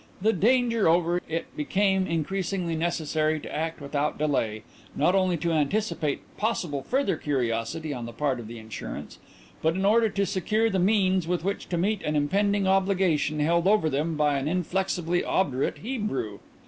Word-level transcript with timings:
The 0.19 0.33
danger 0.33 0.89
over, 0.89 1.21
it 1.29 1.55
became 1.55 2.07
increasingly 2.07 2.75
necessary 2.75 3.39
to 3.39 3.55
act 3.55 3.79
without 3.79 4.17
delay, 4.17 4.63
not 4.95 5.13
only 5.13 5.37
to 5.37 5.51
anticipate 5.51 6.21
possible 6.37 6.81
further 6.81 7.17
curiosity 7.17 7.93
on 7.93 8.07
the 8.07 8.11
part 8.11 8.39
of 8.39 8.47
the 8.47 8.57
insurance, 8.57 9.19
but 9.61 9.75
in 9.75 9.85
order 9.85 10.09
to 10.09 10.25
secure 10.25 10.71
the 10.71 10.79
means 10.79 11.27
with 11.27 11.43
which 11.43 11.69
to 11.69 11.77
meet 11.77 12.01
an 12.01 12.15
impending 12.15 12.67
obligation 12.67 13.41
held 13.41 13.67
over 13.67 13.91
them 13.91 14.17
by 14.17 14.39
an 14.39 14.47
inflexibly 14.47 15.23
obdurate 15.23 15.77
Hebrew. 15.77 16.39